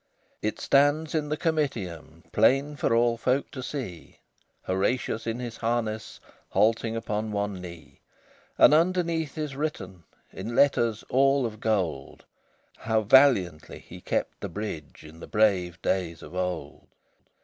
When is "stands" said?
0.59-1.13